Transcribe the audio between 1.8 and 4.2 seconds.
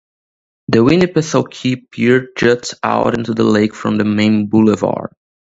Pier juts out into the lake from the